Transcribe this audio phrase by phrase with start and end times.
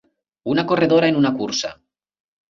[0.53, 1.71] Una corredora en una cursa